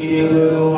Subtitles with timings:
[0.00, 0.69] You.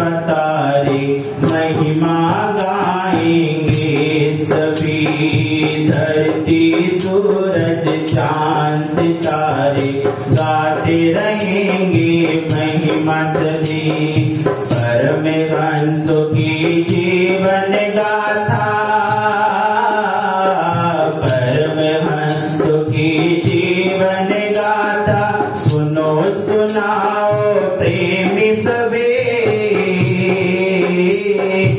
[0.00, 0.59] that uh,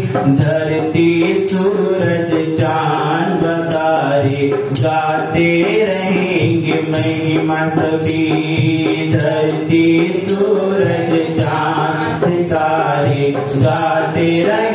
[0.10, 1.10] धरती
[1.50, 4.48] सूरज चाँद तारे
[4.82, 5.50] गाते
[5.86, 9.88] रहेंगे महिमा सभी। धरती
[10.28, 14.70] सूरज चाँद तारे गाते रहेंगे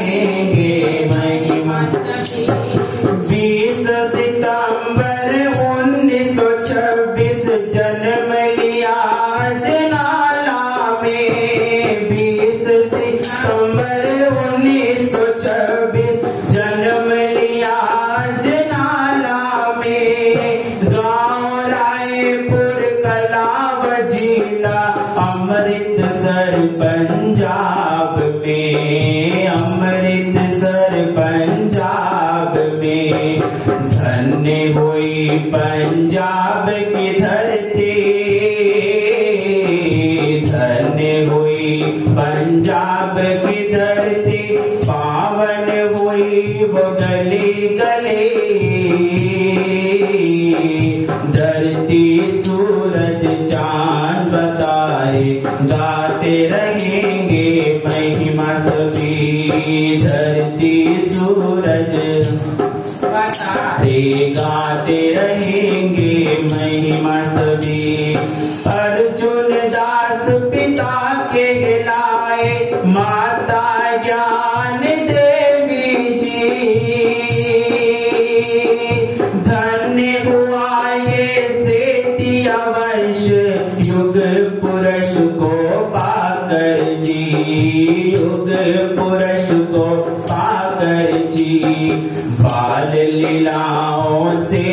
[93.16, 94.64] लीलाओं से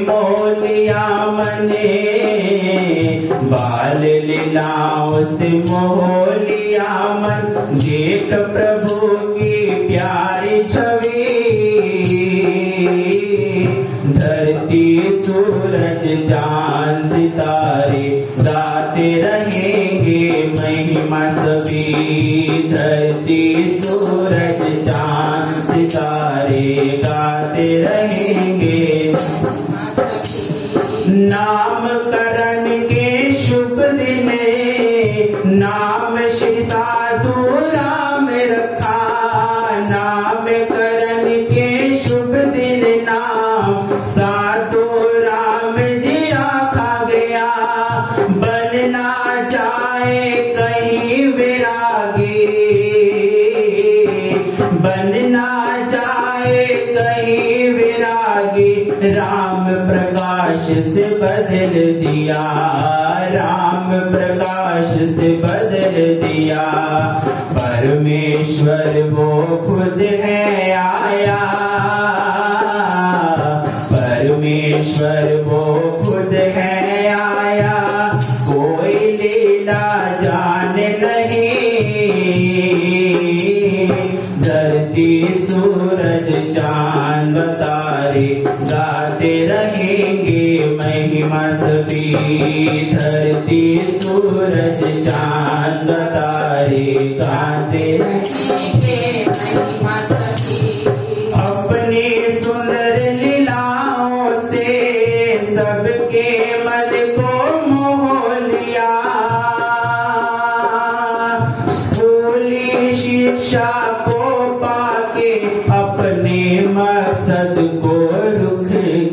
[0.00, 1.88] मोलिया मने।
[3.42, 9.54] बाल लीलाओं से मोलिया मन। देख प्रभु की
[9.88, 11.34] प्यारी छवि।
[14.18, 14.86] धरती
[15.26, 20.22] सूरज जान सितारे गाते रहेंगे
[20.54, 21.84] महिमा सभी।
[22.68, 23.44] धरती
[23.82, 26.27] सूरज चाँद सितारे
[54.88, 62.42] बनना चाहे कहीं विरागी। राम प्रकाश से बदल दिया।
[63.34, 66.62] राम प्रकाश से बदल दिया।
[67.52, 71.44] परमेश्वर वो खुद है आया।
[73.92, 75.37] परमेश्वर
[84.68, 86.26] धरती सूरज
[86.56, 92.14] चाँद तारे गाते रहेंगे महिमा सभी।
[92.92, 93.62] धरती
[94.00, 96.27] सूरज चाँद तारे
[117.18, 117.92] मकसद को
[118.30, 118.68] रुख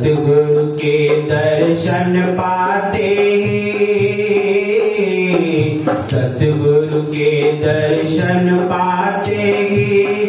[0.00, 0.98] सतगुरु के
[1.28, 3.08] दर्शन पाते
[6.02, 9.44] सतगुरु के दर्शन पाते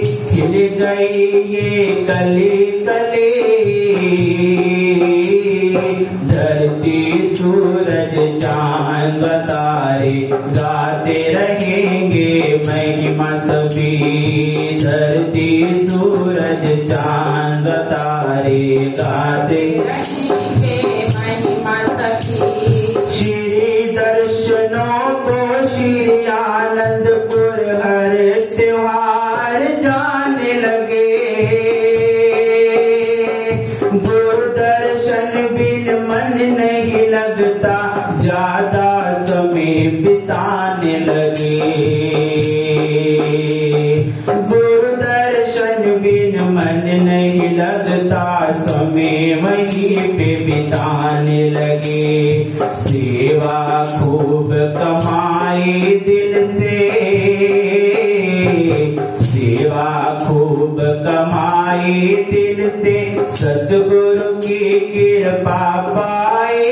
[0.03, 1.23] खिल गई
[1.53, 3.29] ये कली कली
[6.27, 12.29] धरती सूरज चाँद तारे गाते रहेंगे
[12.67, 13.97] महिमा सभी
[14.83, 15.49] धरती
[15.87, 19.60] सूरज चाँद तारे गाते
[53.41, 56.75] सेवा खूब कमाई दिल से।
[59.25, 59.87] सेवा
[60.23, 66.69] खूब कमाई दिल से। सतगुरु की कृपा पाई।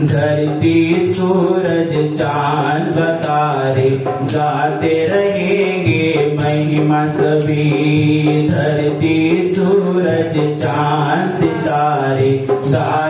[0.00, 3.90] धरती सूरज चाँद तारे
[4.34, 9.18] गाते रहेंगे महिमा सभी। धरती
[9.54, 13.05] सूरज चाँद सितारे गाते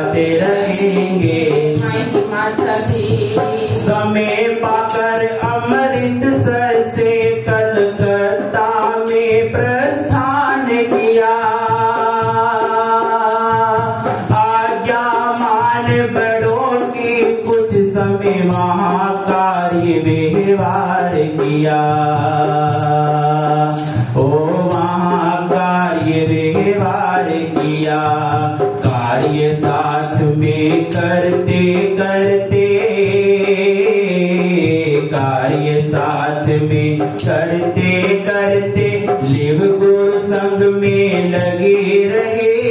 [4.37, 6.66] समय पाकर अमृतसर
[36.95, 38.91] करते करते
[39.23, 42.67] लिव गुरु संग में लगे रहे।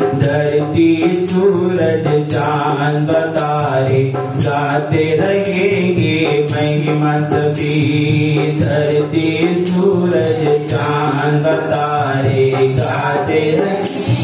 [0.00, 14.19] धरती सूरज चाँद तारे गाते रहेंगे, महिमा सभी। धरती सूरज चाँद तारे गाते रहेंगे।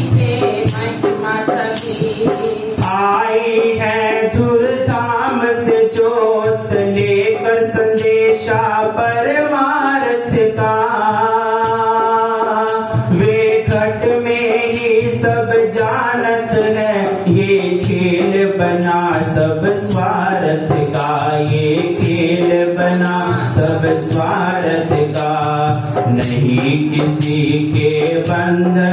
[26.59, 27.41] किसी
[27.73, 27.89] के
[28.29, 28.86] बंधन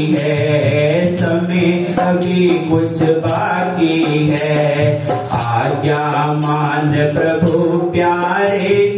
[0.00, 5.02] बाकी है। समय अभी कुछ बाकी है।
[5.32, 8.89] आज्ञा मान प्रभु प्यारे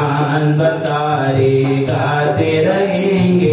[0.00, 1.00] ज्ञान बता
[1.36, 1.56] रे
[1.88, 3.49] गाते रहेंगे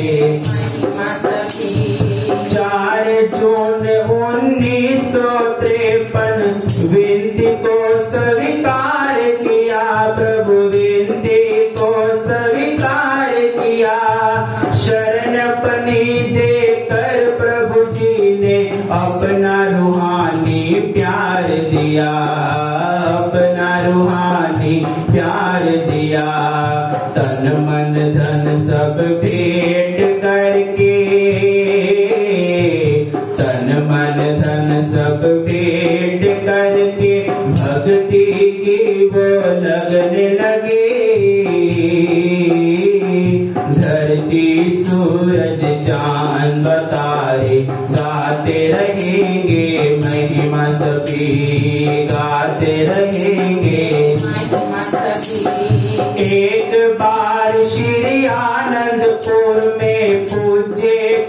[28.87, 31.56] बस भेंट करके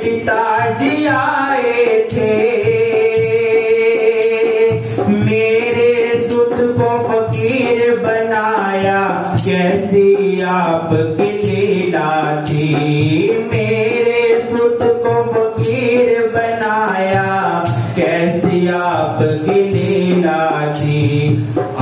[0.08, 2.36] पिताजी आए थे।
[5.08, 9.00] मेरे सुत को फकीर बनाया
[9.34, 12.10] कैसी आप लीला
[13.52, 17.26] मेरे सुत को फकीर बनाया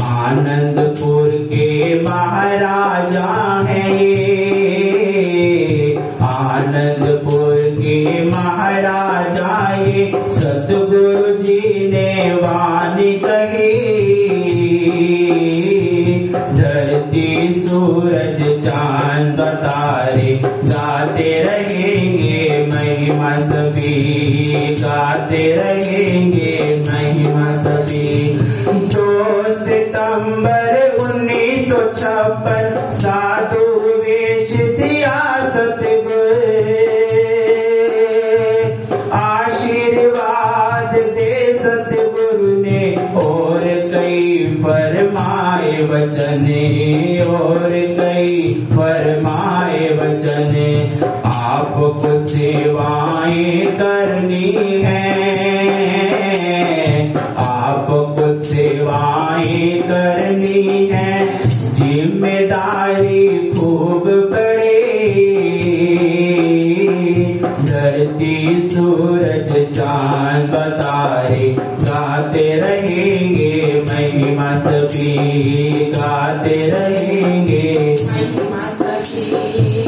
[0.03, 2.86] आनंदपुर के महाराज
[10.67, 13.75] सतगुरु जी ने वाणी कही।
[16.57, 26.46] धरती सूरज चाँद तारे गाते रहेंगे, महिमा सभी गाते रहेंगे।
[44.63, 46.63] फरमाए वचने
[47.31, 48.39] और कई
[48.73, 50.69] फरमाए वचने
[51.27, 54.53] आपको सेवाएँ करनी
[54.85, 55.06] है।
[75.65, 77.97] गाते रहेंगे।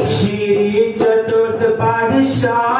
[0.09, 2.78] श्री चतुर्थ पादशाह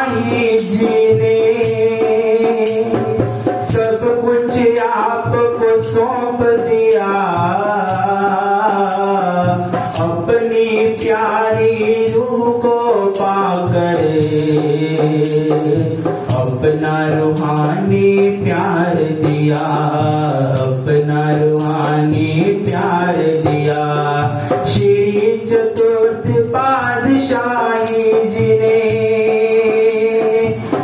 [25.48, 28.78] चतुर्थ पादशाही जी ने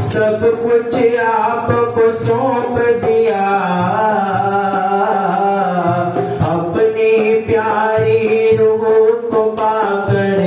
[0.09, 3.45] सब कुछ आपको सौंप दिया
[6.51, 7.11] अपने
[7.47, 8.85] प्यारी रूह
[9.31, 10.43] को पाकर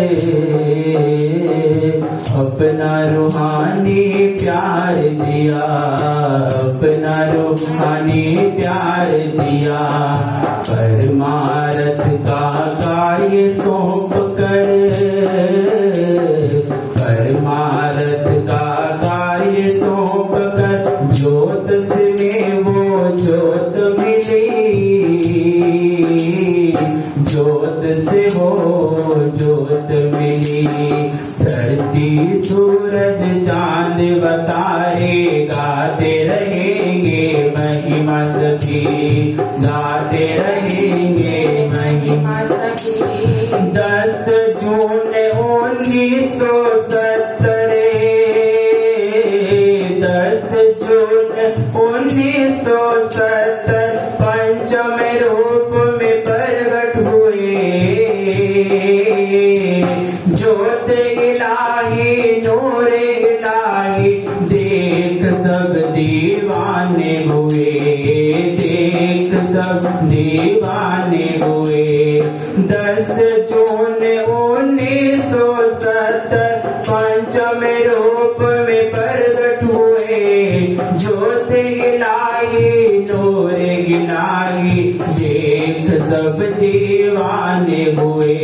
[2.39, 4.05] अपना रूहानी
[4.39, 5.67] प्यार दिया
[6.59, 8.25] अपना रूहानी
[8.57, 9.81] प्यार दिया
[10.61, 11.68] परमा
[12.69, 14.08] Altares com
[52.65, 53.38] so sad.
[81.39, 83.53] ज्योत गिलाई नूर
[83.87, 88.35] गिलाई देख सब दीवाने हुए,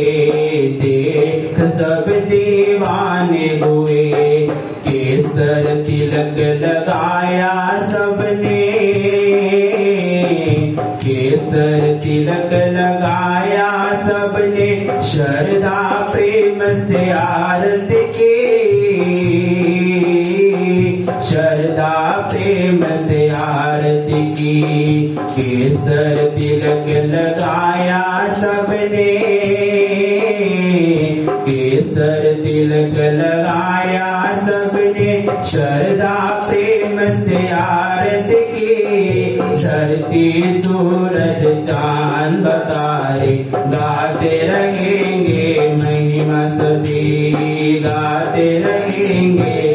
[0.81, 4.03] देख सब दीवाने हुए,
[4.87, 7.53] केसर तिलक लगाया
[7.89, 8.34] सबने
[25.35, 29.07] केसर तिलक लगाया सबने।
[31.29, 45.73] केसर तिलक लगाया सबने। श्रद्धा, प्रेम से आरती की धरती सूरज चाँद बतारे गाते रहेंगे
[45.73, 47.33] महिमा सभी।
[47.79, 49.74] गाते रहेंगे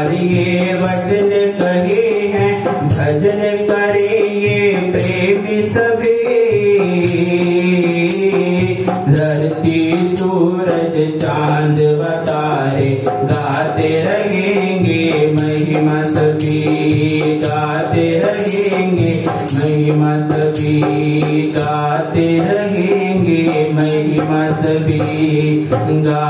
[0.00, 1.30] बार ये वचन
[1.60, 2.52] कहे हैं,
[2.88, 6.20] भजन करेंगे प्रेमी सभी।
[9.12, 9.80] धरती
[10.16, 16.60] सूरज चाँद बतारे गाते रहेंगे महिमा सभी।
[17.38, 19.12] गाते रहेंगे
[19.54, 20.80] महिमा सभी।
[21.52, 25.00] गाते रहेंगे महिमा सभी।
[26.04, 26.29] गाते